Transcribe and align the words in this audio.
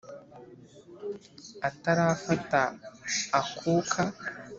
Atarafata 1.69 2.61
akuka 3.39 4.01